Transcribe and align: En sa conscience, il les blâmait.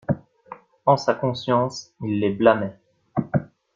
En 0.87 0.97
sa 0.97 1.13
conscience, 1.13 1.93
il 2.03 2.19
les 2.21 2.31
blâmait. 2.33 2.75